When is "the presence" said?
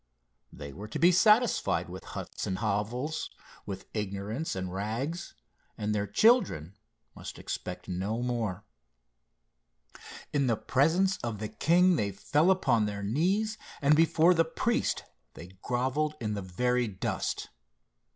10.47-11.17